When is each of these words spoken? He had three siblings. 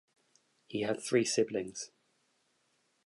He 0.65 0.81
had 0.81 0.99
three 0.99 1.23
siblings. 1.23 1.91